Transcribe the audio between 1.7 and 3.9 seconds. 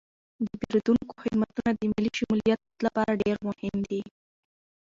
د مالي شمولیت لپاره ډیر مهم